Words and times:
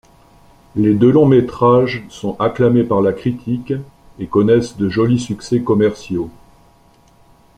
Les 0.75 0.95
deux 0.95 1.11
longs-métrages 1.11 2.01
sont 2.09 2.35
acclamés 2.39 2.83
par 2.83 3.01
la 3.03 3.13
critique 3.13 3.71
et 4.17 4.25
connaissent 4.25 4.75
de 4.75 4.89
jolis 4.89 5.19
succès 5.19 5.61
commerciaux. 5.61 6.31